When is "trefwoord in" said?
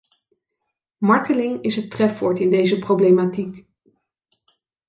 1.91-2.49